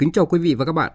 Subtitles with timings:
[0.00, 0.92] Kính chào quý vị và các bạn.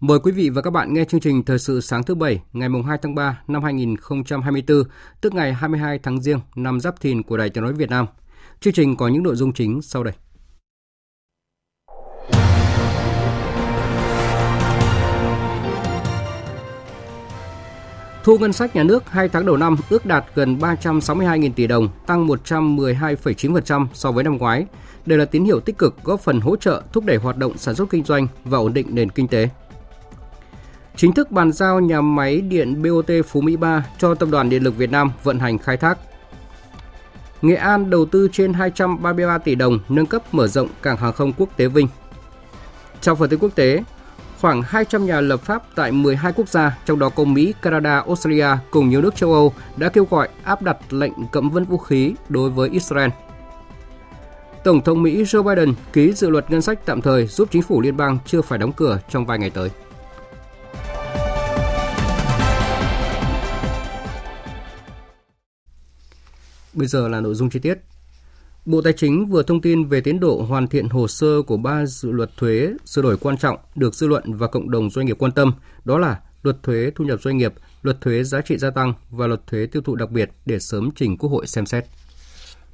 [0.00, 2.68] Mời quý vị và các bạn nghe chương trình Thời sự sáng thứ Bảy ngày
[2.86, 4.82] 2 tháng 3 năm 2024,
[5.20, 8.06] tức ngày 22 tháng Giêng năm Giáp Thìn của Đài Tiếng Nói Việt Nam.
[8.60, 10.14] Chương trình có những nội dung chính sau đây.
[18.24, 21.88] Thu ngân sách nhà nước 2 tháng đầu năm ước đạt gần 362.000 tỷ đồng,
[22.06, 24.66] tăng 112,9% so với năm ngoái.
[25.06, 27.74] Đây là tín hiệu tích cực góp phần hỗ trợ thúc đẩy hoạt động sản
[27.74, 29.48] xuất kinh doanh và ổn định nền kinh tế.
[30.96, 34.62] Chính thức bàn giao nhà máy điện BOT Phú Mỹ 3 cho Tập đoàn Điện
[34.62, 35.98] lực Việt Nam vận hành khai thác.
[37.42, 41.32] Nghệ An đầu tư trên 233 tỷ đồng nâng cấp mở rộng cảng hàng không
[41.32, 41.88] quốc tế Vinh.
[43.00, 43.82] Trong phần tin quốc tế,
[44.40, 48.48] khoảng 200 nhà lập pháp tại 12 quốc gia, trong đó có Mỹ, Canada, Australia
[48.70, 52.14] cùng nhiều nước châu Âu đã kêu gọi áp đặt lệnh cấm vận vũ khí
[52.28, 53.10] đối với Israel.
[54.66, 57.80] Tổng thống Mỹ Joe Biden ký dự luật ngân sách tạm thời giúp chính phủ
[57.80, 59.70] liên bang chưa phải đóng cửa trong vài ngày tới.
[66.72, 67.78] Bây giờ là nội dung chi tiết.
[68.64, 71.86] Bộ Tài chính vừa thông tin về tiến độ hoàn thiện hồ sơ của ba
[71.86, 75.16] dự luật thuế sửa đổi quan trọng được dư luận và cộng đồng doanh nghiệp
[75.18, 75.52] quan tâm,
[75.84, 79.26] đó là luật thuế thu nhập doanh nghiệp, luật thuế giá trị gia tăng và
[79.26, 81.84] luật thuế tiêu thụ đặc biệt để sớm trình Quốc hội xem xét.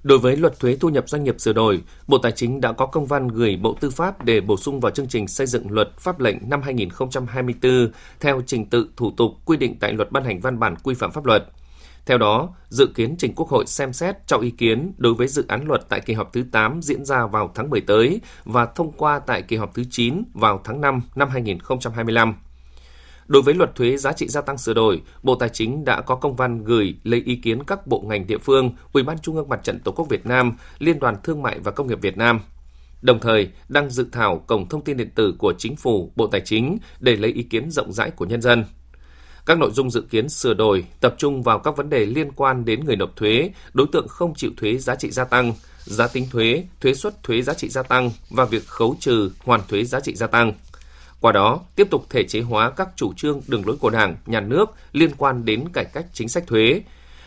[0.02, 2.86] Đối với luật thuế thu nhập doanh nghiệp sửa đổi, Bộ Tài chính đã có
[2.86, 5.88] công văn gửi Bộ Tư pháp để bổ sung vào chương trình xây dựng luật
[5.98, 7.90] pháp lệnh năm 2024
[8.20, 11.12] theo trình tự thủ tục quy định tại luật ban hành văn bản quy phạm
[11.12, 11.44] pháp luật.
[12.06, 15.44] Theo đó, dự kiến trình Quốc hội xem xét cho ý kiến đối với dự
[15.48, 18.92] án luật tại kỳ họp thứ 8 diễn ra vào tháng 10 tới và thông
[18.92, 22.34] qua tại kỳ họp thứ 9 vào tháng 5 năm 2025.
[23.26, 26.14] Đối với luật thuế giá trị gia tăng sửa đổi, Bộ Tài chính đã có
[26.14, 29.48] công văn gửi lấy ý kiến các bộ ngành địa phương, Ủy ban Trung ương
[29.48, 32.40] Mặt trận Tổ quốc Việt Nam, Liên đoàn Thương mại và Công nghiệp Việt Nam.
[33.02, 36.40] Đồng thời, đang dự thảo cổng thông tin điện tử của Chính phủ, Bộ Tài
[36.40, 38.64] chính để lấy ý kiến rộng rãi của nhân dân.
[39.46, 42.64] Các nội dung dự kiến sửa đổi tập trung vào các vấn đề liên quan
[42.64, 46.26] đến người nộp thuế, đối tượng không chịu thuế giá trị gia tăng, giá tính
[46.30, 50.00] thuế, thuế suất thuế giá trị gia tăng và việc khấu trừ hoàn thuế giá
[50.00, 50.52] trị gia tăng.
[51.22, 54.40] Qua đó, tiếp tục thể chế hóa các chủ trương đường lối của Đảng, Nhà
[54.40, 56.80] nước liên quan đến cải cách chính sách thuế,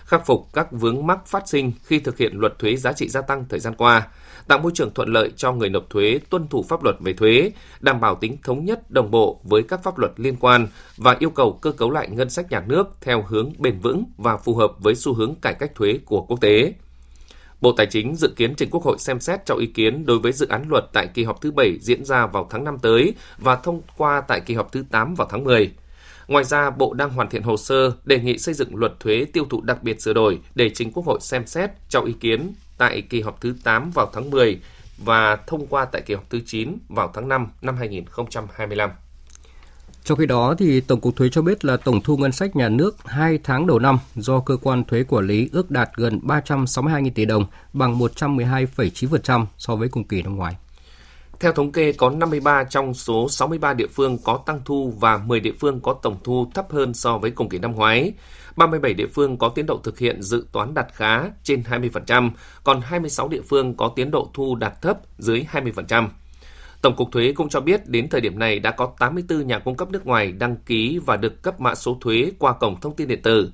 [0.06, 3.22] khắc phục các vướng mắc phát sinh khi thực hiện luật thuế giá trị gia
[3.22, 4.08] tăng thời gian qua,
[4.48, 7.52] tạo môi trường thuận lợi cho người nộp thuế tuân thủ pháp luật về thuế,
[7.80, 10.68] đảm bảo tính thống nhất đồng bộ với các pháp luật liên quan
[10.98, 14.38] và yêu cầu cơ cấu lại ngân sách nhà nước theo hướng bền vững và
[14.38, 16.74] phù hợp với xu hướng cải cách thuế của quốc tế.
[17.66, 20.32] Bộ Tài chính dự kiến trình Quốc hội xem xét cho ý kiến đối với
[20.32, 23.56] dự án luật tại kỳ họp thứ 7 diễn ra vào tháng 5 tới và
[23.56, 25.72] thông qua tại kỳ họp thứ 8 vào tháng 10.
[26.28, 29.46] Ngoài ra, Bộ đang hoàn thiện hồ sơ đề nghị xây dựng luật thuế tiêu
[29.50, 33.02] thụ đặc biệt sửa đổi để chính Quốc hội xem xét cho ý kiến tại
[33.02, 34.60] kỳ họp thứ 8 vào tháng 10
[34.98, 38.90] và thông qua tại kỳ họp thứ 9 vào tháng 5 năm 2025.
[40.06, 42.70] Trong khi đó, thì Tổng cục Thuế cho biết là tổng thu ngân sách nhà
[42.70, 47.12] nước 2 tháng đầu năm do cơ quan thuế quản lý ước đạt gần 362.000
[47.16, 50.56] tỷ đồng, bằng 112,9% so với cùng kỳ năm ngoái.
[51.40, 55.40] Theo thống kê, có 53 trong số 63 địa phương có tăng thu và 10
[55.40, 58.14] địa phương có tổng thu thấp hơn so với cùng kỳ năm ngoái.
[58.56, 62.30] 37 địa phương có tiến độ thực hiện dự toán đạt khá trên 20%,
[62.64, 66.08] còn 26 địa phương có tiến độ thu đạt thấp dưới 20%.
[66.82, 69.76] Tổng cục Thuế cũng cho biết đến thời điểm này đã có 84 nhà cung
[69.76, 73.08] cấp nước ngoài đăng ký và được cấp mã số thuế qua cổng thông tin
[73.08, 73.52] điện tử.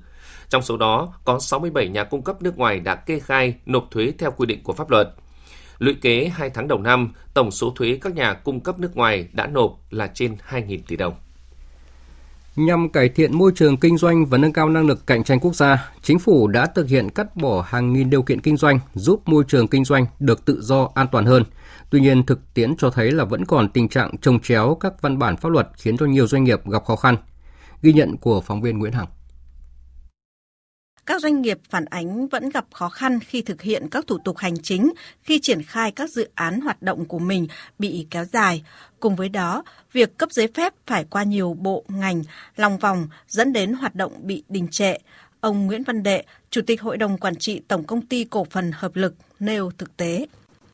[0.48, 4.12] Trong số đó, có 67 nhà cung cấp nước ngoài đã kê khai nộp thuế
[4.18, 5.08] theo quy định của pháp luật.
[5.78, 9.28] Lũy kế 2 tháng đầu năm, tổng số thuế các nhà cung cấp nước ngoài
[9.32, 11.14] đã nộp là trên 2.000 tỷ đồng.
[12.56, 15.54] Nhằm cải thiện môi trường kinh doanh và nâng cao năng lực cạnh tranh quốc
[15.54, 19.28] gia, chính phủ đã thực hiện cắt bỏ hàng nghìn điều kiện kinh doanh, giúp
[19.28, 21.44] môi trường kinh doanh được tự do, an toàn hơn.
[21.92, 25.18] Tuy nhiên, thực tiễn cho thấy là vẫn còn tình trạng trồng chéo các văn
[25.18, 27.16] bản pháp luật khiến cho nhiều doanh nghiệp gặp khó khăn.
[27.82, 29.06] Ghi nhận của phóng viên Nguyễn Hằng.
[31.06, 34.38] các doanh nghiệp phản ánh vẫn gặp khó khăn khi thực hiện các thủ tục
[34.38, 34.92] hành chính,
[35.22, 37.46] khi triển khai các dự án hoạt động của mình
[37.78, 38.64] bị kéo dài.
[39.00, 39.62] Cùng với đó,
[39.92, 42.22] việc cấp giấy phép phải qua nhiều bộ, ngành,
[42.56, 44.96] lòng vòng dẫn đến hoạt động bị đình trệ.
[45.40, 48.70] Ông Nguyễn Văn Đệ, Chủ tịch Hội đồng Quản trị Tổng Công ty Cổ phần
[48.74, 50.26] Hợp lực nêu thực tế.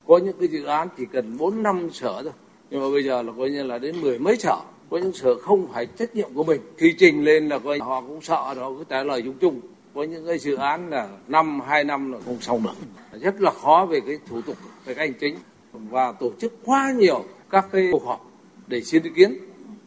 [0.09, 2.33] Có những cái dự án chỉ cần 4 năm sở thôi,
[2.71, 4.57] nhưng mà bây giờ là coi như là đến mười mấy sở.
[4.91, 6.61] Có những sở không phải trách nhiệm của mình.
[6.77, 9.61] Khi trình lên là coi họ cũng sợ họ cứ trả lời chung chung.
[9.95, 13.19] Có những cái dự án là năm hai năm là không xong được.
[13.21, 15.37] Rất là khó về cái thủ tục về cái hành chính.
[15.73, 18.31] Và tổ chức quá nhiều các cái cuộc họp
[18.67, 19.39] để xin ý kiến.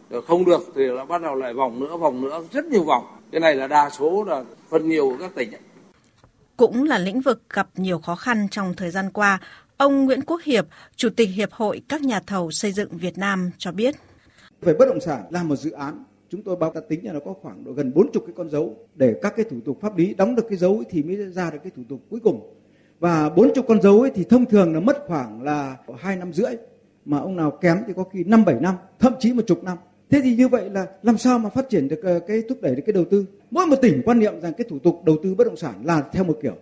[0.09, 2.43] Rồi không được thì là bắt đầu lại vòng nữa vòng nữa.
[2.51, 3.17] Rất nhiều vòng.
[3.31, 5.49] Cái này là đa số là phần nhiều của các tỉnh
[6.61, 9.39] cũng là lĩnh vực gặp nhiều khó khăn trong thời gian qua
[9.81, 13.51] ông Nguyễn Quốc Hiệp, chủ tịch hiệp hội các nhà thầu xây dựng Việt Nam
[13.57, 13.95] cho biết.
[14.61, 17.19] Về bất động sản làm một dự án, chúng tôi báo ta tính là nó
[17.25, 18.75] có khoảng độ gần 40 cái con dấu.
[18.95, 21.51] Để các cái thủ tục pháp lý đóng được cái dấu ấy thì mới ra
[21.51, 22.53] được cái thủ tục cuối cùng.
[22.99, 26.55] Và 40 con dấu ấy thì thông thường là mất khoảng là hai năm rưỡi,
[27.05, 29.77] mà ông nào kém thì có khi năm, bảy năm, thậm chí một chục năm.
[30.09, 32.75] Thế thì như vậy là làm sao mà phát triển được ờ, cái thúc đẩy
[32.75, 33.25] được cái đầu tư?
[33.51, 36.01] Mỗi một tỉnh quan niệm rằng cái thủ tục đầu tư bất động sản là
[36.11, 36.55] theo một kiểu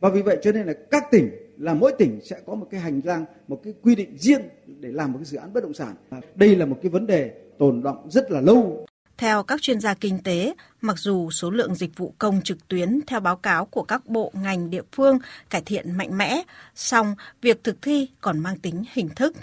[0.00, 2.80] và vì vậy cho nên là các tỉnh là mỗi tỉnh sẽ có một cái
[2.80, 5.74] hành lang một cái quy định riêng để làm một cái dự án bất động
[5.74, 5.94] sản
[6.34, 8.86] đây là một cái vấn đề tồn động rất là lâu.
[9.16, 13.00] Theo các chuyên gia kinh tế, mặc dù số lượng dịch vụ công trực tuyến
[13.06, 15.18] theo báo cáo của các bộ ngành địa phương
[15.50, 16.42] cải thiện mạnh mẽ,
[16.74, 19.36] song việc thực thi còn mang tính hình thức.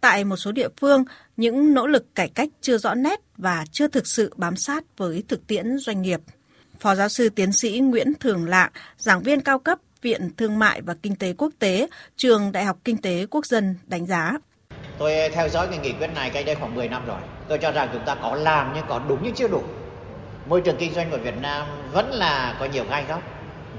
[0.00, 1.04] Tại một số địa phương,
[1.36, 5.22] những nỗ lực cải cách chưa rõ nét và chưa thực sự bám sát với
[5.28, 6.20] thực tiễn doanh nghiệp.
[6.80, 10.80] Phó giáo sư tiến sĩ Nguyễn Thường Lạng, giảng viên cao cấp Viện Thương mại
[10.82, 11.86] và Kinh tế Quốc tế,
[12.16, 14.32] Trường Đại học Kinh tế Quốc dân đánh giá.
[14.98, 17.18] Tôi theo dõi cái nghị quyết này cách đây khoảng 10 năm rồi.
[17.48, 19.62] Tôi cho rằng chúng ta có làm nhưng có đúng nhưng chưa đủ.
[20.48, 23.22] Môi trường kinh doanh của Việt Nam vẫn là có nhiều gai góc,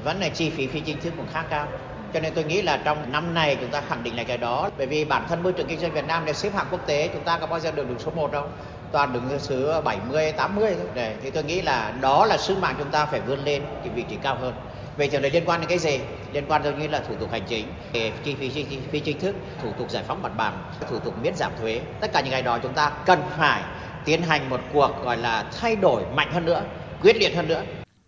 [0.03, 1.67] vẫn là chi phí phi chính thức cũng khá cao.
[2.13, 4.69] Cho nên tôi nghĩ là trong năm này chúng ta khẳng định lại cái đó.
[4.77, 7.09] Bởi vì bản thân môi trường kinh doanh Việt Nam để xếp hạng quốc tế
[7.13, 8.47] chúng ta có bao giờ được đứng số 1 đâu.
[8.91, 10.87] Toàn đứng thứ 70, 80 thôi.
[10.93, 13.89] Để, thì tôi nghĩ là đó là sứ mạng chúng ta phải vươn lên cái
[13.95, 14.53] vị trí cao hơn
[14.97, 15.99] về Vậy thì liên quan đến cái gì?
[16.33, 19.35] Liên quan giống như là thủ tục hành chính, chi phí chi phí chính thức,
[19.61, 21.81] thủ tục giải phóng mặt bằng, thủ tục miễn giảm thuế.
[22.01, 23.63] Tất cả những cái đó chúng ta cần phải
[24.05, 26.63] tiến hành một cuộc gọi là thay đổi mạnh hơn nữa,
[27.01, 27.63] quyết liệt hơn nữa.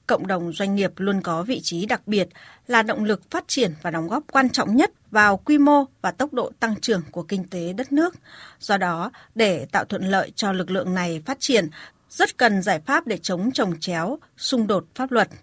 [0.08, 2.28] Cộng đồng doanh nghiệp luôn có vị trí đặc biệt
[2.68, 6.12] là động lực phát triển và đóng góp quan trọng nhất vào quy mô và
[6.12, 8.16] tốc độ tăng trưởng của kinh tế đất nước.
[8.60, 11.68] Do đó, để tạo thuận lợi cho lực lượng này phát triển,
[12.10, 15.28] rất cần giải pháp để chống trồng chéo, xung đột pháp luật–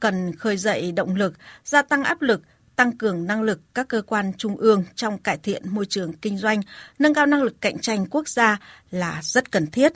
[0.00, 1.34] cần khơi dậy động lực,
[1.64, 2.42] gia tăng áp lực,
[2.76, 6.38] tăng cường năng lực các cơ quan trung ương trong cải thiện môi trường kinh
[6.38, 6.60] doanh,
[6.98, 8.58] nâng cao năng lực cạnh tranh quốc gia
[8.90, 9.92] là rất cần thiết.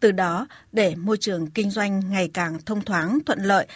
[0.00, 3.66] Từ đó, để môi trường kinh doanh ngày càng thông thoáng, thuận lợi,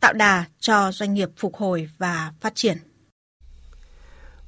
[0.00, 2.78] tạo đà cho doanh nghiệp phục hồi và phát triển.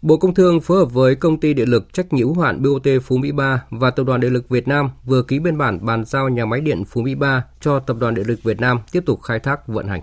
[0.03, 2.87] Bộ Công Thương phối hợp với công ty điện lực trách nhiệm hữu hạn BOT
[3.03, 6.05] Phú Mỹ 3 và Tập đoàn Điện lực Việt Nam vừa ký biên bản bàn
[6.05, 9.03] giao nhà máy điện Phú Mỹ 3 cho Tập đoàn Điện lực Việt Nam tiếp
[9.07, 10.03] tục khai thác vận hành.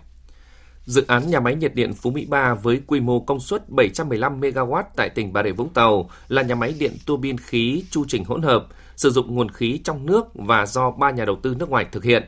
[0.86, 4.42] Dự án nhà máy nhiệt điện Phú Mỹ 3 với quy mô công suất 715
[4.42, 8.06] MW tại tỉnh Bà Rịa Vũng Tàu là nhà máy điện tua bin khí chu
[8.08, 11.56] trình hỗn hợp, sử dụng nguồn khí trong nước và do ba nhà đầu tư
[11.60, 12.24] nước ngoài thực hiện.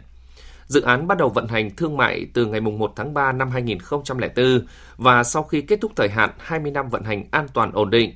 [0.67, 4.65] Dự án bắt đầu vận hành thương mại từ ngày 1 tháng 3 năm 2004
[4.97, 8.15] và sau khi kết thúc thời hạn 20 năm vận hành an toàn ổn định.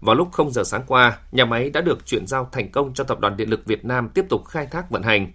[0.00, 3.04] Vào lúc 0 giờ sáng qua, nhà máy đã được chuyển giao thành công cho
[3.04, 5.32] Tập đoàn Điện lực Việt Nam tiếp tục khai thác vận hành.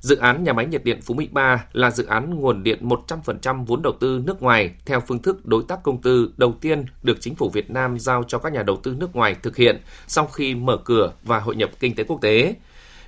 [0.00, 3.64] Dự án nhà máy nhiệt điện Phú Mỹ 3 là dự án nguồn điện 100%
[3.64, 7.20] vốn đầu tư nước ngoài theo phương thức đối tác công tư đầu tiên được
[7.20, 10.26] chính phủ Việt Nam giao cho các nhà đầu tư nước ngoài thực hiện sau
[10.26, 12.54] khi mở cửa và hội nhập kinh tế quốc tế.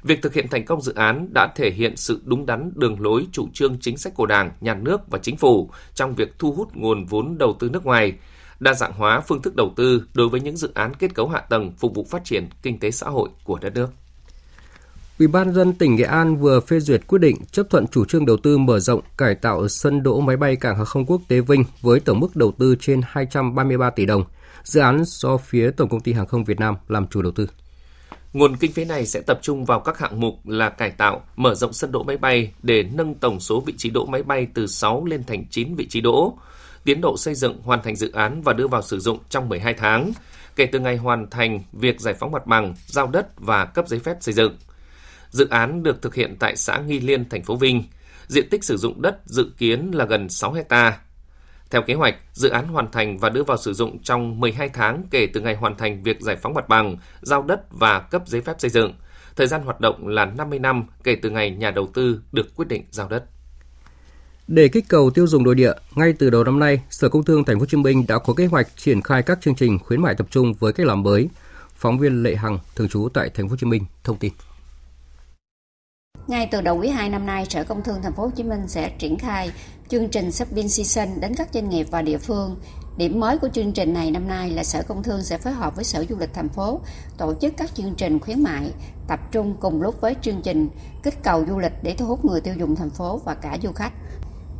[0.02, 3.26] Việc thực hiện thành công dự án đã thể hiện sự đúng đắn đường lối
[3.32, 6.68] chủ trương chính sách của Đảng, Nhà nước và Chính phủ trong việc thu hút
[6.74, 8.12] nguồn vốn đầu tư nước ngoài,
[8.60, 11.40] đa dạng hóa phương thức đầu tư đối với những dự án kết cấu hạ
[11.40, 13.99] tầng phục vụ phát triển kinh tế xã hội của đất nước.
[15.20, 18.26] Ủy ban dân tỉnh Nghệ An vừa phê duyệt quyết định chấp thuận chủ trương
[18.26, 21.40] đầu tư mở rộng cải tạo sân đỗ máy bay cảng hàng không quốc tế
[21.40, 24.24] Vinh với tổng mức đầu tư trên 233 tỷ đồng.
[24.64, 27.46] Dự án do phía Tổng công ty Hàng không Việt Nam làm chủ đầu tư.
[28.32, 31.54] Nguồn kinh phí này sẽ tập trung vào các hạng mục là cải tạo, mở
[31.54, 34.66] rộng sân đỗ máy bay để nâng tổng số vị trí đỗ máy bay từ
[34.66, 36.38] 6 lên thành 9 vị trí đỗ.
[36.84, 39.74] Tiến độ xây dựng hoàn thành dự án và đưa vào sử dụng trong 12
[39.74, 40.12] tháng,
[40.56, 44.00] kể từ ngày hoàn thành việc giải phóng mặt bằng, giao đất và cấp giấy
[44.00, 44.56] phép xây dựng.
[45.30, 47.84] Dự án được thực hiện tại xã Nghi Liên, thành phố Vinh.
[48.26, 50.98] Diện tích sử dụng đất dự kiến là gần 6 hecta.
[51.70, 55.02] Theo kế hoạch, dự án hoàn thành và đưa vào sử dụng trong 12 tháng
[55.10, 58.40] kể từ ngày hoàn thành việc giải phóng mặt bằng, giao đất và cấp giấy
[58.40, 58.92] phép xây dựng.
[59.36, 62.68] Thời gian hoạt động là 50 năm kể từ ngày nhà đầu tư được quyết
[62.68, 63.24] định giao đất.
[64.48, 67.44] Để kích cầu tiêu dùng nội địa, ngay từ đầu năm nay, Sở Công Thương
[67.44, 70.02] Thành phố Hồ Chí Minh đã có kế hoạch triển khai các chương trình khuyến
[70.02, 71.28] mại tập trung với cách làm mới.
[71.76, 74.32] Phóng viên Lệ Hằng thường trú tại Thành phố Hồ Chí Minh thông tin.
[76.30, 78.68] Ngay từ đầu quý 2 năm nay, Sở Công Thương Thành phố Hồ Chí Minh
[78.68, 79.50] sẽ triển khai
[79.88, 82.56] chương trình Shopping Season đến các doanh nghiệp và địa phương.
[82.96, 85.76] Điểm mới của chương trình này năm nay là Sở Công Thương sẽ phối hợp
[85.76, 86.80] với Sở Du lịch thành phố
[87.18, 88.72] tổ chức các chương trình khuyến mại
[89.08, 90.68] tập trung cùng lúc với chương trình
[91.02, 93.72] kích cầu du lịch để thu hút người tiêu dùng thành phố và cả du
[93.72, 93.92] khách.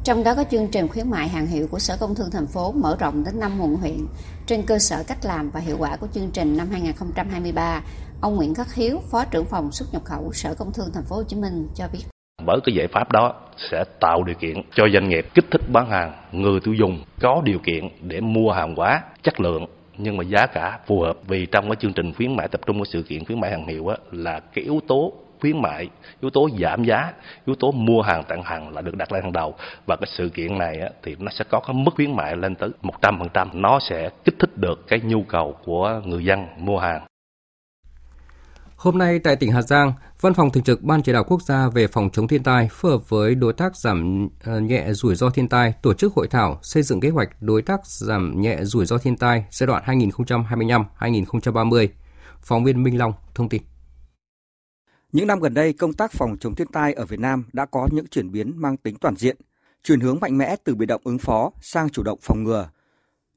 [0.04, 2.73] Trong đó có chương trình khuyến mại hàng hiệu của Sở Công Thương thành phố
[2.73, 4.07] mở rộng đến 5 quận huyện
[4.47, 7.83] trên cơ sở cách làm và hiệu quả của chương trình năm 2023.
[8.21, 11.16] Ông Nguyễn Khắc Hiếu, Phó trưởng phòng xuất nhập khẩu Sở Công Thương thành phố
[11.16, 12.00] Hồ Chí Minh cho biết.
[12.47, 13.35] bởi cái giải pháp đó
[13.71, 17.42] sẽ tạo điều kiện cho doanh nghiệp kích thích bán hàng, người tiêu dùng có
[17.45, 19.66] điều kiện để mua hàng hóa chất lượng
[19.99, 22.78] nhưng mà giá cả phù hợp vì trong cái chương trình khuyến mại tập trung
[22.78, 25.88] của sự kiện khuyến mại hàng hiệu á, là cái yếu tố khuyến mại,
[26.20, 27.12] yếu tố giảm giá,
[27.47, 29.54] yếu tố mua hàng tặng hàng là được đặt lên hàng đầu
[29.87, 32.54] và cái sự kiện này á, thì nó sẽ có cái mức khuyến mại lên
[32.54, 37.06] tới 100%, nó sẽ kích thích được cái nhu cầu của người dân mua hàng.
[38.80, 41.68] Hôm nay tại tỉnh Hà Giang, Văn phòng Thường trực Ban Chỉ đạo Quốc gia
[41.68, 45.30] về phòng chống thiên tai phối hợp với đối tác giảm ờ, nhẹ rủi ro
[45.30, 48.87] thiên tai tổ chức hội thảo xây dựng kế hoạch đối tác giảm nhẹ rủi
[48.87, 51.88] ro thiên tai giai đoạn 2025-2030.
[52.40, 53.62] Phóng viên Minh Long thông tin.
[55.12, 57.88] Những năm gần đây, công tác phòng chống thiên tai ở Việt Nam đã có
[57.93, 59.37] những chuyển biến mang tính toàn diện,
[59.83, 62.71] chuyển hướng mạnh mẽ từ bị động ứng phó sang chủ động phòng ngừa.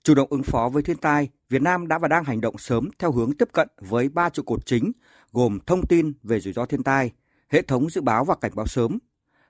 [0.03, 2.89] Chủ động ứng phó với thiên tai, Việt Nam đã và đang hành động sớm
[2.99, 4.91] theo hướng tiếp cận với ba trụ cột chính
[5.31, 7.11] gồm thông tin về rủi ro thiên tai,
[7.49, 8.99] hệ thống dự báo và cảnh báo sớm,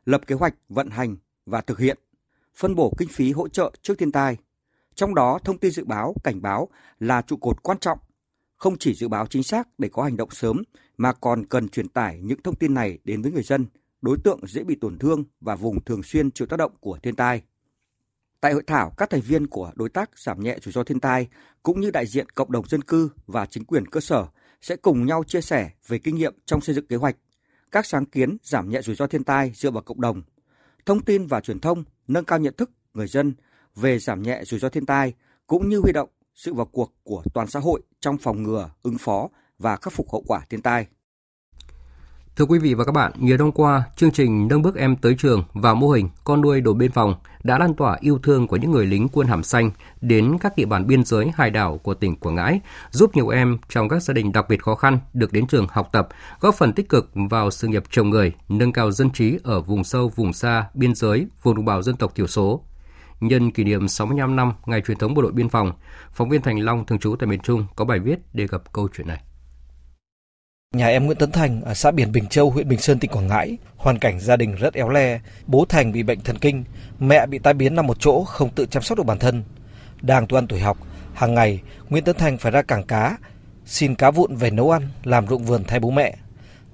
[0.05, 1.15] lập kế hoạch vận hành
[1.45, 1.97] và thực hiện,
[2.55, 4.37] phân bổ kinh phí hỗ trợ trước thiên tai.
[4.95, 6.67] Trong đó, thông tin dự báo, cảnh báo
[6.99, 7.99] là trụ cột quan trọng,
[8.63, 10.63] không chỉ dự báo chính xác để có hành động sớm
[10.97, 13.65] mà còn cần truyền tải những thông tin này đến với người dân,
[14.01, 17.15] đối tượng dễ bị tổn thương và vùng thường xuyên chịu tác động của thiên
[17.15, 17.41] tai.
[18.41, 21.27] Tại hội thảo, các thành viên của đối tác giảm nhẹ rủi ro thiên tai
[21.63, 24.27] cũng như đại diện cộng đồng dân cư và chính quyền cơ sở
[24.61, 27.15] sẽ cùng nhau chia sẻ về kinh nghiệm trong xây dựng kế hoạch,
[27.71, 30.21] các sáng kiến giảm nhẹ rủi ro thiên tai dựa vào cộng đồng,
[30.85, 33.33] thông tin và truyền thông nâng cao nhận thức người dân
[33.75, 35.13] về giảm nhẹ rủi ro thiên tai
[35.47, 38.97] cũng như huy động sự vào cuộc của toàn xã hội trong phòng ngừa, ứng
[38.97, 40.85] phó và khắc phục hậu quả thiên tai.
[42.35, 45.15] Thưa quý vị và các bạn, nhiều năm qua, chương trình nâng bước em tới
[45.17, 48.55] trường và mô hình con nuôi đồn biên phòng đã lan tỏa yêu thương của
[48.55, 49.71] những người lính quân hàm xanh
[50.01, 52.59] đến các địa bàn biên giới hải đảo của tỉnh Quảng Ngãi,
[52.91, 55.89] giúp nhiều em trong các gia đình đặc biệt khó khăn được đến trường học
[55.91, 56.07] tập,
[56.39, 59.83] góp phần tích cực vào sự nghiệp trồng người, nâng cao dân trí ở vùng
[59.83, 62.63] sâu, vùng xa, biên giới, vùng đồng bào dân tộc thiểu số.
[63.27, 65.71] Nhân kỷ niệm 65 năm ngày truyền thống bộ đội biên phòng,
[66.11, 68.87] phóng viên Thành Long thường trú tại miền Trung có bài viết đề cập câu
[68.93, 69.21] chuyện này.
[70.73, 73.27] Nhà em Nguyễn Tấn Thành ở xã Biển Bình Châu, huyện Bình Sơn, tỉnh Quảng
[73.27, 75.19] Ngãi, hoàn cảnh gia đình rất éo le.
[75.47, 76.63] Bố Thành bị bệnh thần kinh,
[76.99, 79.43] mẹ bị tai biến nằm một chỗ, không tự chăm sóc được bản thân.
[80.01, 80.77] Đang tu ăn tuổi học,
[81.13, 83.17] hàng ngày Nguyễn Tấn Thành phải ra cảng cá,
[83.65, 86.15] xin cá vụn về nấu ăn, làm ruộng vườn thay bố mẹ.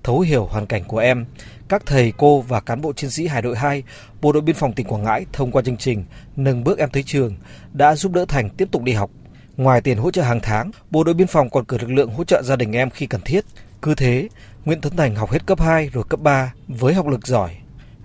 [0.03, 1.25] Thấu hiểu hoàn cảnh của em,
[1.69, 3.83] các thầy cô và cán bộ chiến sĩ Hải đội 2,
[4.21, 7.03] Bộ đội biên phòng tỉnh Quảng Ngãi thông qua chương trình Nâng bước em tới
[7.03, 7.35] trường
[7.73, 9.11] đã giúp đỡ Thành tiếp tục đi học.
[9.57, 12.23] Ngoài tiền hỗ trợ hàng tháng, Bộ đội biên phòng còn cử lực lượng hỗ
[12.23, 13.45] trợ gia đình em khi cần thiết.
[13.81, 14.29] Cứ thế,
[14.65, 17.55] Nguyễn Tấn Thành học hết cấp 2 rồi cấp 3 với học lực giỏi.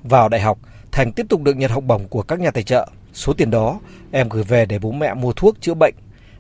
[0.03, 0.59] Vào đại học,
[0.93, 2.89] Thành tiếp tục được nhận học bổng của các nhà tài trợ.
[3.13, 5.95] Số tiền đó em gửi về để bố mẹ mua thuốc chữa bệnh.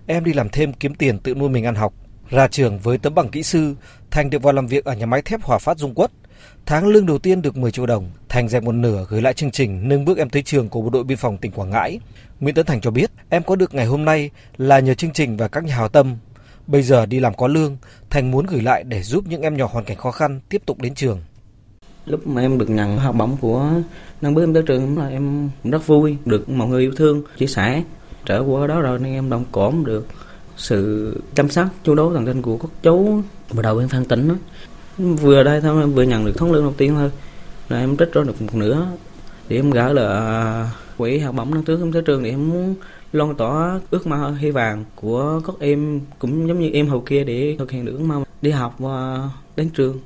[0.06, 1.94] Em đi làm thêm kiếm tiền tự nuôi mình ăn học.
[2.30, 3.74] Ra trường với tấm bằng kỹ sư,
[4.10, 6.10] Thành được vào làm việc ở nhà máy thép Hòa Phát Dung Quất.
[6.66, 9.50] Tháng lương đầu tiên được 10 triệu đồng, Thành dành một nửa gửi lại chương
[9.50, 12.00] trình nâng bước em tới trường của bộ đội biên phòng tỉnh Quảng Ngãi.
[12.40, 15.36] Nguyễn Tấn Thành cho biết, em có được ngày hôm nay là nhờ chương trình
[15.36, 16.16] và các nhà hào tâm.
[16.66, 17.76] Bây giờ đi làm có lương,
[18.10, 20.80] Thành muốn gửi lại để giúp những em nhỏ hoàn cảnh khó khăn tiếp tục
[20.80, 21.20] đến trường.
[22.06, 23.70] Lúc mà em được nhận học bổng của
[24.20, 27.46] nâng bước em tới trường là em rất vui, được mọi người yêu thương, chia
[27.46, 27.82] sẻ.
[28.26, 30.06] Trở qua đó rồi nên em đồng cổm được
[30.56, 33.22] sự chăm sóc chú đáo tận tình của các chú
[33.54, 34.34] bộ đầu em phan tỉnh đó.
[34.98, 37.10] vừa đây thôi em vừa nhận được thống lương đầu tiên thôi
[37.68, 38.86] rồi em trích ra được một nửa
[39.48, 42.48] để em gỡ là à, quỹ học bổng năm trước em tới trường để em
[42.48, 42.74] muốn
[43.12, 47.24] loan tỏa ước mơ hy vàng của các em cũng giống như em hầu kia
[47.24, 50.00] để thực hiện được ước mơ đi học và đến trường.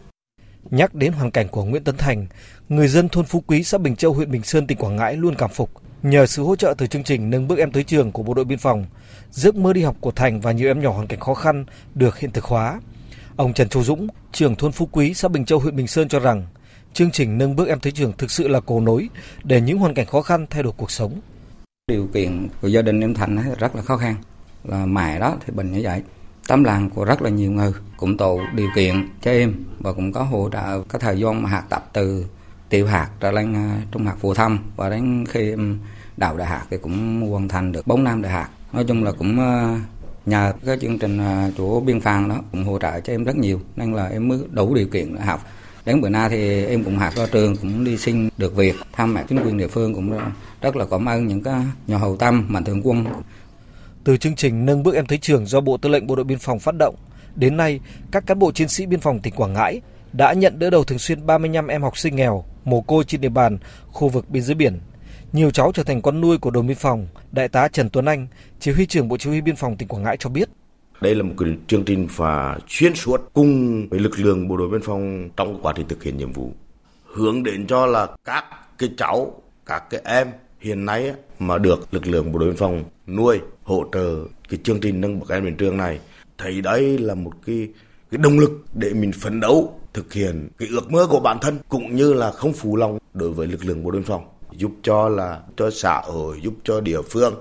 [0.71, 2.26] Nhắc đến hoàn cảnh của Nguyễn Tấn Thành,
[2.69, 5.35] người dân thôn Phú Quý, xã Bình Châu, huyện Bình Sơn, tỉnh Quảng Ngãi luôn
[5.35, 5.71] cảm phục.
[6.02, 8.45] Nhờ sự hỗ trợ từ chương trình nâng bước em tới trường của bộ đội
[8.45, 8.87] biên phòng,
[9.31, 11.64] giấc mơ đi học của Thành và nhiều em nhỏ hoàn cảnh khó khăn
[11.95, 12.81] được hiện thực hóa.
[13.37, 16.19] Ông Trần Châu Dũng, trưởng thôn Phú Quý, xã Bình Châu, huyện Bình Sơn cho
[16.19, 16.47] rằng,
[16.93, 19.09] chương trình nâng bước em tới trường thực sự là cầu nối
[19.45, 21.21] để những hoàn cảnh khó khăn thay đổi cuộc sống.
[21.88, 24.17] Điều kiện của gia đình em Thành rất là khó khăn.
[24.64, 26.02] Là mẹ đó thì bệnh như vậy.
[26.49, 30.12] Tấm lòng của rất là nhiều người cũng tạo điều kiện cho em và cũng
[30.12, 32.25] có hỗ trợ cái thời gian mà học tập từ
[32.68, 35.78] tiểu hạt ra lên à, trung học phổ thông và đến khi em
[36.16, 39.12] đào đại học thì cũng hoàn thành được 4 năm đại học nói chung là
[39.12, 39.80] cũng à,
[40.26, 43.37] nhờ cái chương trình à, của biên phòng đó cũng hỗ trợ cho em rất
[43.37, 45.46] nhiều nên là em mới đủ điều kiện để học.
[45.84, 49.14] Đến bữa nay thì em cũng học ra trường cũng đi xin được việc thăm
[49.14, 50.18] mẹ chính quyền địa phương cũng
[50.60, 53.04] rất là cảm ơn những cái nhà hậu tâm mạnh thường quân.
[54.04, 56.38] Từ chương trình nâng bước em tới trường do Bộ Tư lệnh Bộ đội Biên
[56.38, 56.96] phòng phát động,
[57.37, 59.80] đến nay, các cán bộ chiến sĩ biên phòng tỉnh Quảng Ngãi
[60.12, 63.28] đã nhận đỡ đầu thường xuyên 35 em học sinh nghèo, mồ côi trên địa
[63.28, 64.78] bàn khu vực biên giới biển.
[65.32, 68.26] Nhiều cháu trở thành con nuôi của đồn biên phòng, Đại tá Trần Tuấn Anh,
[68.60, 70.48] chỉ huy trưởng Bộ Chỉ huy Biên phòng tỉnh Quảng Ngãi cho biết.
[71.00, 74.68] Đây là một cái chương trình và xuyên suốt cùng với lực lượng bộ đội
[74.68, 76.52] biên phòng trong quá trình thực hiện nhiệm vụ.
[77.04, 78.44] Hướng đến cho là các
[78.78, 80.28] cái cháu, các cái em
[80.60, 84.16] hiện nay mà được lực lượng bộ đội biên phòng nuôi hỗ trợ
[84.48, 85.98] cái chương trình nâng bậc em đến trường này
[86.38, 87.68] thấy đấy là một cái
[88.10, 91.59] cái động lực để mình phấn đấu thực hiện cái ước mơ của bản thân
[91.69, 94.71] cũng như là không phụ lòng đối với lực lượng bộ đội biên phòng, giúp
[94.83, 97.35] cho là, cho xã hội, giúp cho địa phương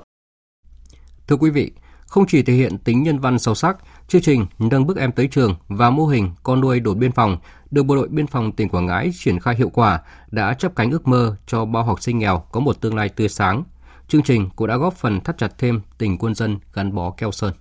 [1.28, 1.72] thưa quý vị,
[2.08, 5.28] không chỉ thể hiện tính nhân văn sâu sắc, chương trình nâng bước em tới
[5.28, 7.38] trường và mô hình con nuôi đồn biên phòng
[7.72, 10.92] được bộ đội biên phòng tỉnh Quảng Ngãi triển khai hiệu quả đã chấp cánh
[10.92, 13.64] ước mơ cho bao học sinh nghèo có một tương lai tươi sáng.
[14.08, 17.32] Chương trình cũng đã góp phần thắt chặt thêm tình quân dân gắn bó keo
[17.32, 17.54] sơn.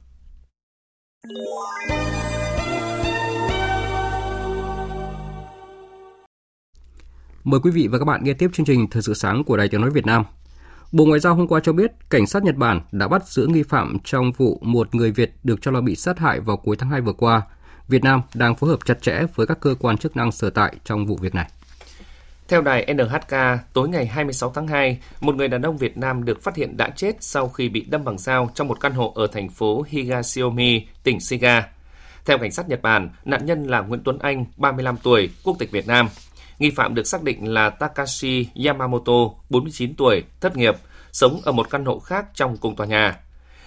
[7.46, 9.68] Mời quý vị và các bạn nghe tiếp chương trình Thời sự sáng của Đài
[9.68, 10.24] Tiếng Nói Việt Nam.
[10.92, 13.62] Bộ Ngoại giao hôm qua cho biết cảnh sát Nhật Bản đã bắt giữ nghi
[13.62, 16.90] phạm trong vụ một người Việt được cho là bị sát hại vào cuối tháng
[16.90, 17.42] 2 vừa qua
[17.88, 20.76] Việt Nam đang phối hợp chặt chẽ với các cơ quan chức năng sở tại
[20.84, 21.50] trong vụ việc này.
[22.48, 23.36] Theo đài NHK,
[23.72, 26.90] tối ngày 26 tháng 2, một người đàn ông Việt Nam được phát hiện đã
[26.96, 30.86] chết sau khi bị đâm bằng dao trong một căn hộ ở thành phố Higashiomi,
[31.02, 31.68] tỉnh Shiga.
[32.24, 35.70] Theo cảnh sát Nhật Bản, nạn nhân là Nguyễn Tuấn Anh, 35 tuổi, quốc tịch
[35.70, 36.08] Việt Nam.
[36.58, 40.74] Nghi phạm được xác định là Takashi Yamamoto, 49 tuổi, thất nghiệp,
[41.12, 43.20] sống ở một căn hộ khác trong cùng tòa nhà.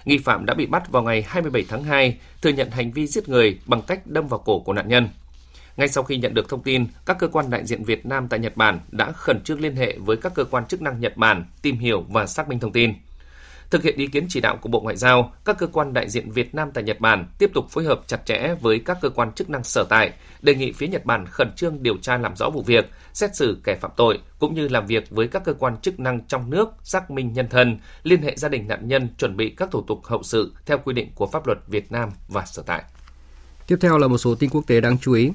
[0.06, 3.30] Nghi phạm đã bị bắt vào ngày 27 tháng 2, thừa nhận hành vi giết
[3.30, 5.10] người bằng cách đâm vào cổ của nạn nhân.
[5.78, 8.40] Ngay sau khi nhận được thông tin, các cơ quan đại diện Việt Nam tại
[8.40, 11.46] Nhật Bản đã khẩn trương liên hệ với các cơ quan chức năng Nhật Bản
[11.62, 12.94] tìm hiểu và xác minh thông tin.
[13.70, 16.32] Thực hiện ý kiến chỉ đạo của Bộ Ngoại giao, các cơ quan đại diện
[16.32, 19.32] Việt Nam tại Nhật Bản tiếp tục phối hợp chặt chẽ với các cơ quan
[19.32, 22.50] chức năng sở tại, đề nghị phía Nhật Bản khẩn trương điều tra làm rõ
[22.50, 25.78] vụ việc, xét xử kẻ phạm tội, cũng như làm việc với các cơ quan
[25.78, 29.38] chức năng trong nước, xác minh nhân thân, liên hệ gia đình nạn nhân chuẩn
[29.38, 32.46] bị các thủ tục hậu sự theo quy định của pháp luật Việt Nam và
[32.46, 32.84] sở tại.
[33.68, 35.32] Tiếp theo là một số tin quốc tế đáng chú ý.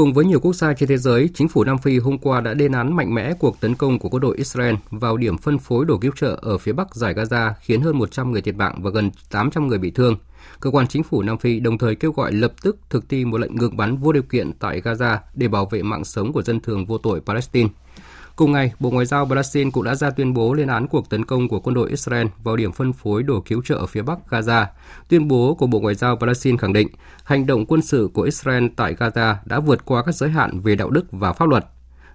[0.00, 2.54] Cùng với nhiều quốc gia trên thế giới, chính phủ Nam Phi hôm qua đã
[2.54, 5.84] lên án mạnh mẽ cuộc tấn công của quân đội Israel vào điểm phân phối
[5.84, 8.90] đồ cứu trợ ở phía bắc giải Gaza khiến hơn 100 người thiệt mạng và
[8.90, 10.16] gần 800 người bị thương.
[10.60, 13.38] Cơ quan chính phủ Nam Phi đồng thời kêu gọi lập tức thực thi một
[13.38, 16.60] lệnh ngừng bắn vô điều kiện tại Gaza để bảo vệ mạng sống của dân
[16.60, 17.68] thường vô tội Palestine.
[18.40, 21.24] Cùng ngày, Bộ Ngoại giao Brazil cũng đã ra tuyên bố lên án cuộc tấn
[21.24, 24.18] công của quân đội Israel vào điểm phân phối đồ cứu trợ ở phía bắc
[24.30, 24.66] Gaza.
[25.08, 26.88] Tuyên bố của Bộ Ngoại giao Brazil khẳng định
[27.24, 30.76] hành động quân sự của Israel tại Gaza đã vượt qua các giới hạn về
[30.76, 31.66] đạo đức và pháp luật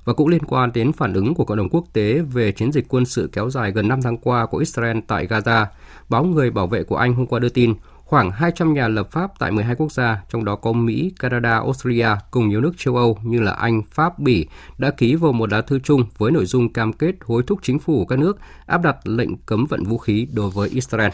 [0.05, 2.85] và cũng liên quan đến phản ứng của cộng đồng quốc tế về chiến dịch
[2.89, 5.65] quân sự kéo dài gần 5 tháng qua của Israel tại Gaza.
[6.09, 7.73] Báo Người Bảo vệ của Anh hôm qua đưa tin
[8.05, 12.07] Khoảng 200 nhà lập pháp tại 12 quốc gia, trong đó có Mỹ, Canada, Australia
[12.31, 14.45] cùng nhiều nước châu Âu như là Anh, Pháp, Bỉ
[14.77, 17.79] đã ký vào một lá thư chung với nội dung cam kết hối thúc chính
[17.79, 21.11] phủ các nước áp đặt lệnh cấm vận vũ khí đối với Israel.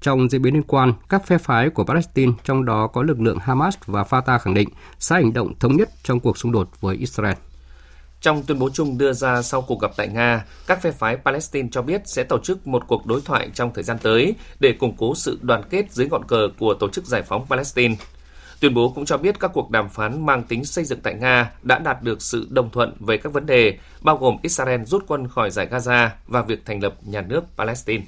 [0.00, 3.38] Trong diễn biến liên quan, các phe phái của Palestine, trong đó có lực lượng
[3.38, 4.68] Hamas và Fatah khẳng định
[4.98, 7.34] sẽ hành động thống nhất trong cuộc xung đột với Israel.
[8.20, 11.68] Trong tuyên bố chung đưa ra sau cuộc gặp tại Nga, các phe phái Palestine
[11.72, 14.96] cho biết sẽ tổ chức một cuộc đối thoại trong thời gian tới để củng
[14.96, 17.94] cố sự đoàn kết dưới ngọn cờ của Tổ chức Giải phóng Palestine.
[18.60, 21.50] Tuyên bố cũng cho biết các cuộc đàm phán mang tính xây dựng tại Nga
[21.62, 25.28] đã đạt được sự đồng thuận về các vấn đề, bao gồm Israel rút quân
[25.28, 28.04] khỏi giải Gaza và việc thành lập nhà nước Palestine.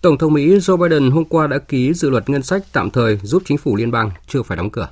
[0.00, 3.18] Tổng thống Mỹ Joe Biden hôm qua đã ký dự luật ngân sách tạm thời
[3.22, 4.88] giúp chính phủ liên bang chưa phải đóng cửa.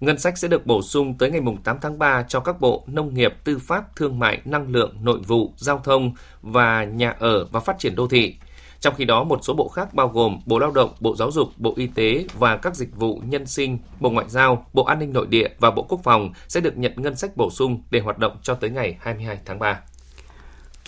[0.00, 3.14] Ngân sách sẽ được bổ sung tới ngày 8 tháng 3 cho các bộ nông
[3.14, 7.60] nghiệp, tư pháp, thương mại, năng lượng, nội vụ, giao thông và nhà ở và
[7.60, 8.36] phát triển đô thị.
[8.80, 11.48] Trong khi đó, một số bộ khác bao gồm Bộ Lao động, Bộ Giáo dục,
[11.56, 15.12] Bộ Y tế và các dịch vụ nhân sinh, Bộ Ngoại giao, Bộ An ninh
[15.12, 18.18] Nội địa và Bộ Quốc phòng sẽ được nhận ngân sách bổ sung để hoạt
[18.18, 19.80] động cho tới ngày 22 tháng 3.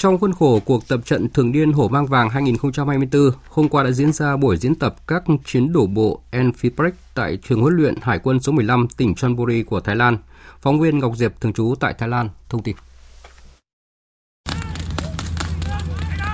[0.01, 3.91] Trong khuôn khổ cuộc tập trận thường niên Hổ Mang Vàng 2024, hôm qua đã
[3.91, 8.19] diễn ra buổi diễn tập các chiến đổ bộ Amphibrek tại trường huấn luyện Hải
[8.19, 10.19] quân số 15 tỉnh Chonburi của Thái Lan.
[10.61, 12.77] Phóng viên Ngọc Diệp thường trú tại Thái Lan thông tin.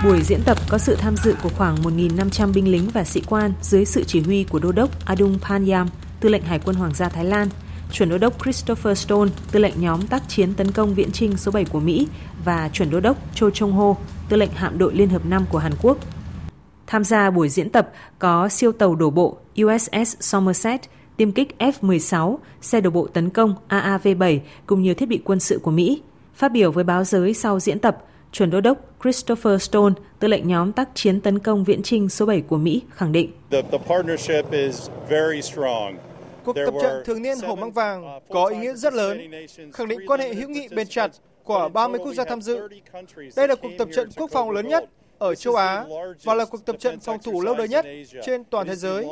[0.03, 3.53] Buổi diễn tập có sự tham dự của khoảng 1.500 binh lính và sĩ quan
[3.61, 5.87] dưới sự chỉ huy của đô đốc Adung Panyam,
[6.19, 7.49] tư lệnh Hải quân Hoàng gia Thái Lan,
[7.91, 11.51] chuẩn đô đốc Christopher Stone, tư lệnh nhóm tác chiến tấn công viễn trinh số
[11.51, 12.07] 7 của Mỹ
[12.45, 13.95] và chuẩn đô đốc Cho Chung Ho,
[14.29, 15.97] tư lệnh hạm đội Liên hợp 5 của Hàn Quốc.
[16.87, 20.81] Tham gia buổi diễn tập có siêu tàu đổ bộ USS Somerset,
[21.17, 25.59] tiêm kích F-16, xe đổ bộ tấn công AAV-7 cùng nhiều thiết bị quân sự
[25.63, 26.01] của Mỹ.
[26.35, 30.47] Phát biểu với báo giới sau diễn tập, chuẩn đô đốc Christopher Stone, tư lệnh
[30.47, 33.31] nhóm tác chiến tấn công viễn trinh số 7 của Mỹ, khẳng định.
[33.51, 35.97] "The partnership is very strong."
[36.47, 39.31] Cuộc tập trận thường niên Hổ Mang Vàng có ý nghĩa rất lớn,
[39.73, 41.11] khẳng định quan hệ hữu nghị bền chặt
[41.43, 42.67] của 30 quốc gia tham dự.
[43.35, 45.85] Đây là cuộc tập trận quốc phòng lớn nhất ở châu Á
[46.23, 47.85] và là cuộc tập trận phòng thủ lâu đời nhất
[48.25, 49.05] trên toàn thế giới.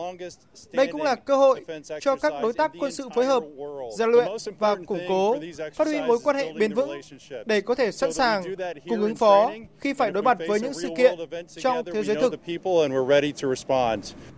[0.72, 1.66] Đây cũng là cơ hội
[2.02, 3.44] cho các đối tác quân sự phối hợp,
[3.98, 4.28] rèn luyện
[4.60, 5.36] và củng cố,
[5.74, 7.02] phát huy mối quan hệ bền vững
[7.46, 8.44] để có thể sẵn sàng
[8.90, 12.34] cùng ứng phó khi phải đối mặt với những sự kiện trong thế giới thực.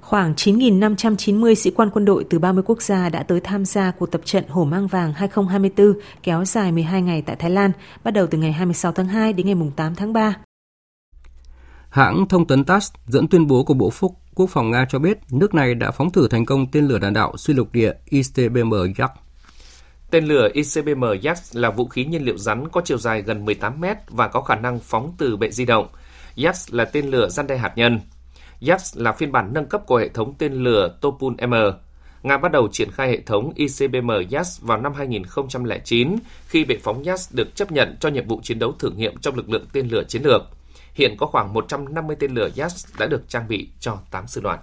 [0.02, 4.12] Khoảng 9.590 sĩ quan quân đội từ 30 quốc gia đã tới tham gia cuộc
[4.12, 7.72] tập trận Hổ Mang Vàng 2024 kéo dài 12 ngày tại Thái Lan,
[8.04, 10.36] bắt đầu từ ngày 26 tháng 2 đến ngày 8 tháng 3.
[11.98, 15.18] Hãng thông tấn TASS dẫn tuyên bố của Bộ Phúc, Quốc phòng Nga cho biết
[15.32, 18.74] nước này đã phóng thử thành công tên lửa đạn đạo xuyên lục địa ICBM
[18.98, 19.12] Yak.
[20.12, 23.82] Tên lửa ICBM Yak là vũ khí nhiên liệu rắn có chiều dài gần 18
[23.82, 25.88] mét và có khả năng phóng từ bệ di động.
[26.44, 28.00] Yak là tên lửa gian đe hạt nhân.
[28.68, 31.54] Yak là phiên bản nâng cấp của hệ thống tên lửa Topun M.
[32.24, 36.16] Nga bắt đầu triển khai hệ thống ICBM Yak vào năm 2009
[36.48, 39.36] khi bệ phóng Yak được chấp nhận cho nhiệm vụ chiến đấu thử nghiệm trong
[39.36, 40.57] lực lượng tên lửa chiến lược.
[40.98, 44.60] Hiện có khoảng 150 tên lửa Yas đã được trang bị cho 8 sư đoàn.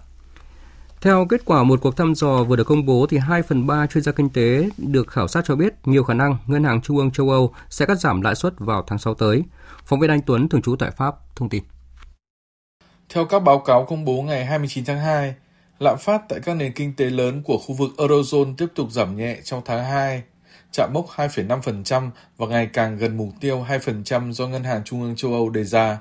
[1.00, 3.86] Theo kết quả một cuộc thăm dò vừa được công bố thì 2 phần 3
[3.86, 6.96] chuyên gia kinh tế được khảo sát cho biết nhiều khả năng Ngân hàng Trung
[6.96, 9.42] ương châu Âu sẽ cắt giảm lãi suất vào tháng 6 tới.
[9.84, 11.62] Phóng viên Anh Tuấn thường trú tại Pháp thông tin.
[13.08, 15.34] Theo các báo cáo công bố ngày 29 tháng 2,
[15.78, 19.16] lạm phát tại các nền kinh tế lớn của khu vực Eurozone tiếp tục giảm
[19.16, 20.22] nhẹ trong tháng 2,
[20.72, 25.16] chạm mốc 2,5% và ngày càng gần mục tiêu 2% do Ngân hàng Trung ương
[25.16, 25.98] châu Âu đề ra.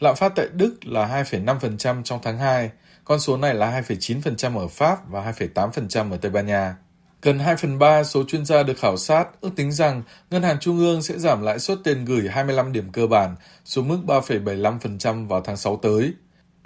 [0.00, 2.70] Lạm phát tại Đức là 2,5% trong tháng 2,
[3.04, 6.76] con số này là 2,9% ở Pháp và 2,8% ở Tây Ban Nha.
[7.22, 10.56] Gần 2 phần 3 số chuyên gia được khảo sát ước tính rằng Ngân hàng
[10.60, 15.28] Trung ương sẽ giảm lãi suất tiền gửi 25 điểm cơ bản xuống mức 3,75%
[15.28, 16.12] vào tháng 6 tới.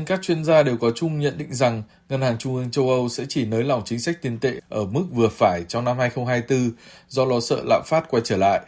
[0.06, 3.08] Các chuyên gia đều có chung nhận định rằng Ngân hàng Trung ương châu Âu
[3.08, 6.72] sẽ chỉ nới lỏng chính sách tiền tệ ở mức vừa phải trong năm 2024
[7.08, 8.60] do lo sợ lạm phát quay trở lại.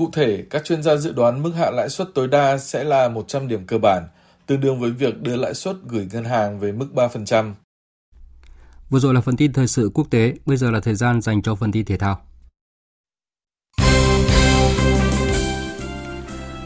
[0.00, 3.08] Cụ thể, các chuyên gia dự đoán mức hạ lãi suất tối đa sẽ là
[3.08, 4.08] 100 điểm cơ bản,
[4.46, 7.52] tương đương với việc đưa lãi suất gửi ngân hàng về mức 3%.
[8.90, 11.42] Vừa rồi là phần tin thời sự quốc tế, bây giờ là thời gian dành
[11.42, 12.20] cho phần tin thể thao.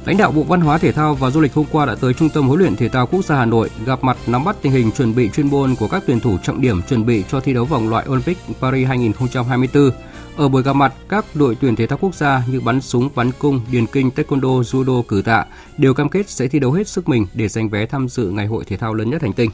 [0.04, 2.28] Lãnh đạo Bộ Văn hóa Thể thao và Du lịch hôm qua đã tới Trung
[2.28, 4.92] tâm huấn luyện thể thao quốc gia Hà Nội gặp mặt nắm bắt tình hình
[4.92, 7.64] chuẩn bị chuyên môn của các tuyển thủ trọng điểm chuẩn bị cho thi đấu
[7.64, 9.90] vòng loại Olympic Paris 2024.
[10.36, 13.30] Ở buổi gặp mặt, các đội tuyển thể thao quốc gia như bắn súng, bắn
[13.38, 15.46] cung, điền kinh, taekwondo, judo, cử tạ
[15.78, 18.46] đều cam kết sẽ thi đấu hết sức mình để giành vé tham dự ngày
[18.46, 19.50] hội thể thao lớn nhất hành tinh.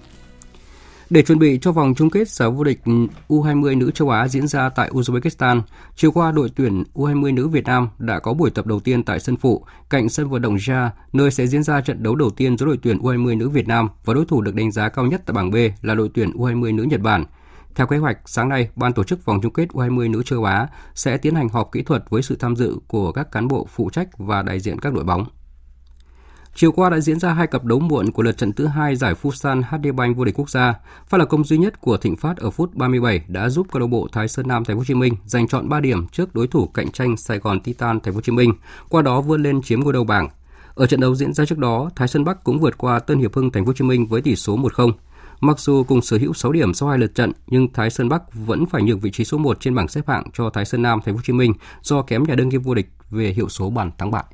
[1.10, 2.80] Để chuẩn bị cho vòng chung kết giải vô địch
[3.28, 5.60] U20 nữ châu Á diễn ra tại Uzbekistan,
[5.96, 9.20] chiều qua đội tuyển U20 nữ Việt Nam đã có buổi tập đầu tiên tại
[9.20, 12.58] sân phụ, cạnh sân vận động Ja, nơi sẽ diễn ra trận đấu đầu tiên
[12.58, 15.22] giữa đội tuyển U20 nữ Việt Nam và đối thủ được đánh giá cao nhất
[15.26, 17.24] tại bảng B là đội tuyển U20 nữ Nhật Bản.
[17.74, 20.68] Theo kế hoạch, sáng nay, ban tổ chức vòng chung kết U20 nữ châu Á
[20.94, 23.90] sẽ tiến hành họp kỹ thuật với sự tham dự của các cán bộ phụ
[23.90, 25.26] trách và đại diện các đội bóng.
[26.54, 29.14] Chiều qua đã diễn ra hai cặp đấu muộn của lượt trận thứ hai giải
[29.22, 30.74] Futsal HD Bank vô địch quốc gia.
[31.08, 33.86] Pha là công duy nhất của Thịnh Phát ở phút 37 đã giúp câu lạc
[33.86, 36.46] bộ Thái Sơn Nam Thành phố Hồ Chí Minh giành chọn 3 điểm trước đối
[36.46, 38.52] thủ cạnh tranh Sài Gòn Titan Thành phố Hồ Chí Minh,
[38.88, 40.28] qua đó vươn lên chiếm ngôi đầu bảng.
[40.74, 43.34] Ở trận đấu diễn ra trước đó, Thái Sơn Bắc cũng vượt qua Tân Hiệp
[43.34, 44.92] Hưng Thành phố Hồ Chí Minh với tỷ số 1-0.
[45.40, 48.22] Mặc dù cùng sở hữu 6 điểm sau hai lượt trận, nhưng Thái Sơn Bắc
[48.34, 51.00] vẫn phải nhường vị trí số 1 trên bảng xếp hạng cho Thái Sơn Nam
[51.04, 53.70] Thành phố Hồ Chí Minh do kém nhà đương kim vô địch về hiệu số
[53.70, 54.24] bàn thắng bại.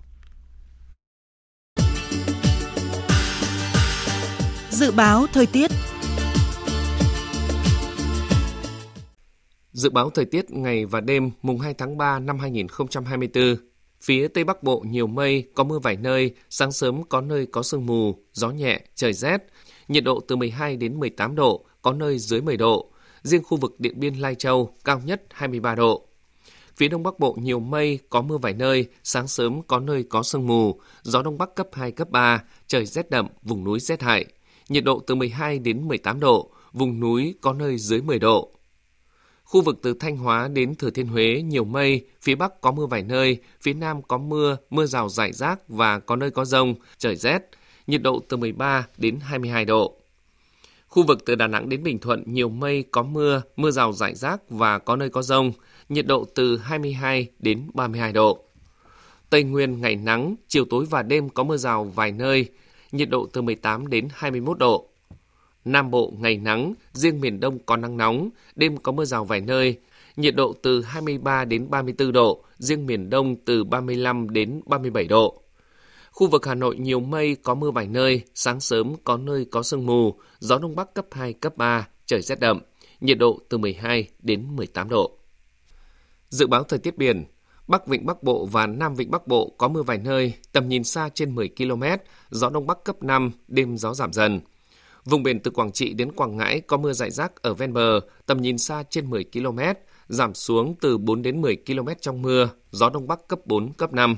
[4.70, 5.70] Dự báo thời tiết
[9.72, 13.56] Dự báo thời tiết ngày và đêm mùng 2 tháng 3 năm 2024.
[14.02, 17.62] Phía Tây Bắc Bộ nhiều mây, có mưa vài nơi, sáng sớm có nơi có
[17.62, 19.38] sương mù, gió nhẹ, trời rét.
[19.88, 22.90] Nhiệt độ từ 12 đến 18 độ, có nơi dưới 10 độ.
[23.22, 26.06] Riêng khu vực Điện Biên Lai Châu cao nhất 23 độ.
[26.76, 30.22] Phía Đông Bắc Bộ nhiều mây, có mưa vài nơi, sáng sớm có nơi có
[30.22, 34.02] sương mù, gió Đông Bắc cấp 2, cấp 3, trời rét đậm, vùng núi rét
[34.02, 34.26] hại
[34.68, 38.52] nhiệt độ từ 12 đến 18 độ, vùng núi có nơi dưới 10 độ.
[39.44, 42.86] Khu vực từ Thanh Hóa đến Thừa Thiên Huế nhiều mây, phía Bắc có mưa
[42.86, 46.74] vài nơi, phía Nam có mưa, mưa rào rải rác và có nơi có rông,
[46.98, 47.38] trời rét,
[47.86, 49.96] nhiệt độ từ 13 đến 22 độ.
[50.88, 54.14] Khu vực từ Đà Nẵng đến Bình Thuận nhiều mây, có mưa, mưa rào rải
[54.14, 55.52] rác và có nơi có rông,
[55.88, 58.38] nhiệt độ từ 22 đến 32 độ.
[59.30, 62.48] Tây Nguyên ngày nắng, chiều tối và đêm có mưa rào vài nơi,
[62.92, 64.88] nhiệt độ từ 18 đến 21 độ.
[65.64, 69.40] Nam Bộ ngày nắng, riêng miền Đông có nắng nóng, đêm có mưa rào vài
[69.40, 69.78] nơi,
[70.16, 75.42] nhiệt độ từ 23 đến 34 độ, riêng miền Đông từ 35 đến 37 độ.
[76.16, 79.62] Khu vực Hà Nội nhiều mây, có mưa vài nơi, sáng sớm có nơi có
[79.62, 82.60] sương mù, gió Đông Bắc cấp 2, cấp 3, trời rét đậm,
[83.00, 85.18] nhiệt độ từ 12 đến 18 độ.
[86.28, 87.24] Dự báo thời tiết biển,
[87.66, 90.84] Bắc Vịnh Bắc Bộ và Nam Vịnh Bắc Bộ có mưa vài nơi, tầm nhìn
[90.84, 91.82] xa trên 10 km,
[92.30, 94.40] gió Đông Bắc cấp 5, đêm gió giảm dần.
[95.04, 98.00] Vùng biển từ Quảng Trị đến Quảng Ngãi có mưa rải rác ở ven bờ,
[98.26, 99.58] tầm nhìn xa trên 10 km,
[100.08, 103.92] giảm xuống từ 4 đến 10 km trong mưa, gió Đông Bắc cấp 4, cấp
[103.92, 104.16] 5.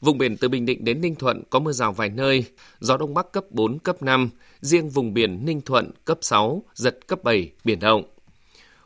[0.00, 2.44] Vùng biển từ Bình Định đến Ninh Thuận có mưa rào vài nơi,
[2.80, 4.30] gió Đông Bắc cấp 4, cấp 5,
[4.60, 8.02] riêng vùng biển Ninh Thuận cấp 6, giật cấp 7, biển động.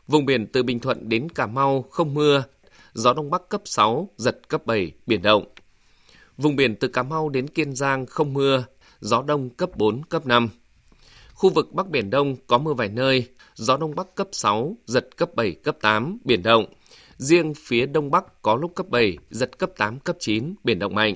[0.09, 2.45] Vùng biển từ Bình Thuận đến Cà Mau không mưa,
[2.93, 5.45] gió Đông Bắc cấp 6, giật cấp 7, biển động.
[6.37, 8.65] Vùng biển từ Cà Mau đến Kiên Giang không mưa,
[9.01, 10.49] gió Đông cấp 4, cấp 5.
[11.35, 15.17] Khu vực Bắc Biển Đông có mưa vài nơi, gió Đông Bắc cấp 6, giật
[15.17, 16.65] cấp 7, cấp 8, biển động.
[17.23, 20.95] Riêng phía Đông Bắc có lúc cấp 7, giật cấp 8, cấp 9, biển động
[20.95, 21.15] mạnh.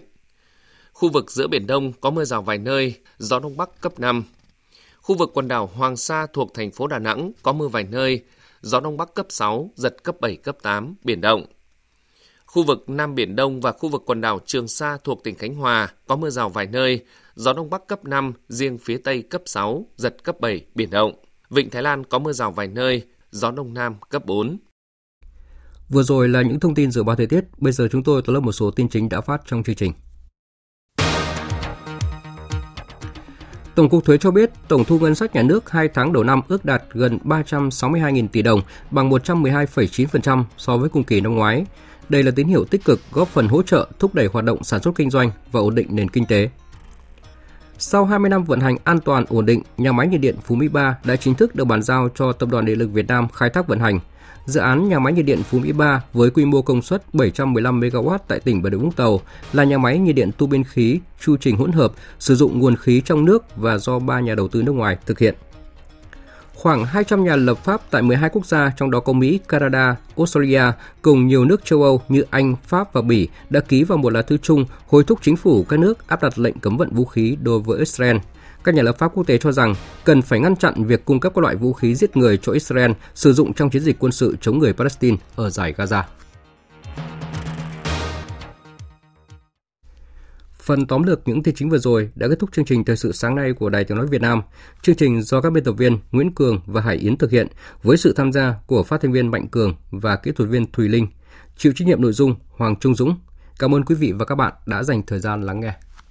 [0.92, 4.24] Khu vực giữa Biển Đông có mưa rào vài nơi, gió Đông Bắc cấp 5.
[5.00, 8.24] Khu vực quần đảo Hoàng Sa thuộc thành phố Đà Nẵng có mưa vài nơi,
[8.60, 11.46] gió Đông Bắc cấp 6, giật cấp 7, cấp 8, biển động.
[12.44, 15.54] Khu vực Nam Biển Đông và khu vực quần đảo Trường Sa thuộc tỉnh Khánh
[15.54, 19.42] Hòa có mưa rào vài nơi, gió Đông Bắc cấp 5, riêng phía Tây cấp
[19.46, 21.12] 6, giật cấp 7, biển động.
[21.50, 24.58] Vịnh Thái Lan có mưa rào vài nơi, gió Đông Nam cấp 4.
[25.88, 28.34] Vừa rồi là những thông tin dự báo thời tiết, bây giờ chúng tôi tóm
[28.34, 29.92] lược một số tin chính đã phát trong chương trình.
[33.74, 36.40] Tổng cục Thuế cho biết, tổng thu ngân sách nhà nước 2 tháng đầu năm
[36.48, 41.66] ước đạt gần 362.000 tỷ đồng, bằng 112,9% so với cùng kỳ năm ngoái.
[42.08, 44.82] Đây là tín hiệu tích cực góp phần hỗ trợ thúc đẩy hoạt động sản
[44.82, 46.50] xuất kinh doanh và ổn định nền kinh tế.
[47.78, 50.68] Sau 20 năm vận hành an toàn ổn định, nhà máy nhiệt điện Phú Mỹ
[50.68, 53.50] 3 đã chính thức được bàn giao cho Tập đoàn Điện lực Việt Nam khai
[53.50, 54.00] thác vận hành.
[54.46, 57.80] Dự án nhà máy nhiệt điện Phú Mỹ 3 với quy mô công suất 715
[57.80, 59.20] MW tại tỉnh Bà Rịa Vũng Tàu
[59.52, 62.76] là nhà máy nhiệt điện tu biên khí chu trình hỗn hợp sử dụng nguồn
[62.76, 65.34] khí trong nước và do ba nhà đầu tư nước ngoài thực hiện.
[66.56, 70.62] Khoảng 200 nhà lập pháp tại 12 quốc gia, trong đó có Mỹ, Canada, Australia,
[71.02, 74.22] cùng nhiều nước châu Âu như Anh, Pháp và Bỉ đã ký vào một lá
[74.22, 77.36] thư chung hối thúc chính phủ các nước áp đặt lệnh cấm vận vũ khí
[77.42, 78.16] đối với Israel.
[78.64, 81.32] Các nhà lập pháp quốc tế cho rằng cần phải ngăn chặn việc cung cấp
[81.34, 84.36] các loại vũ khí giết người cho Israel sử dụng trong chiến dịch quân sự
[84.40, 86.02] chống người Palestine ở giải Gaza.
[90.66, 93.12] Phần tóm lược những tin chính vừa rồi đã kết thúc chương trình thời sự
[93.12, 94.42] sáng nay của Đài Tiếng nói Việt Nam.
[94.82, 97.46] Chương trình do các biên tập viên Nguyễn Cường và Hải Yến thực hiện
[97.82, 100.88] với sự tham gia của phát thanh viên Mạnh Cường và kỹ thuật viên Thùy
[100.88, 101.06] Linh.
[101.56, 103.14] Chịu trách nhiệm nội dung Hoàng Trung Dũng.
[103.58, 105.74] Cảm ơn quý vị và các bạn đã dành thời gian lắng nghe.